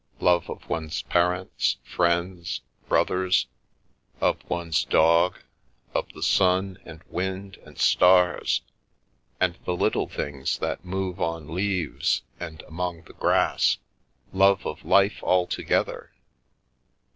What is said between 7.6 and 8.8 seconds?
and stars,